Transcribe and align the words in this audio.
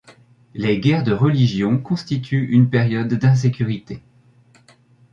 Les 0.55 0.79
guerres 0.79 1.03
de 1.03 1.11
Religion 1.13 1.77
constituent 1.77 2.47
une 2.49 2.71
période 2.71 3.13
d'insécurité. 3.13 4.01